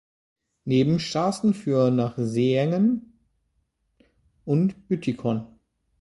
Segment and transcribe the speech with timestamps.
[0.65, 3.19] Nebenstrassen führen nach Seengen
[4.45, 5.45] und Büttikon.